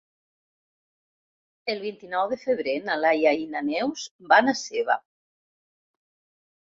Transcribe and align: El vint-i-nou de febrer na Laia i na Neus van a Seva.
El 1.73 1.83
vint-i-nou 1.83 2.25
de 2.33 2.39
febrer 2.45 2.75
na 2.87 2.97
Laia 3.03 3.35
i 3.43 3.47
na 3.55 3.63
Neus 3.69 4.09
van 4.33 4.53
a 4.55 4.59
Seva. 4.67 4.97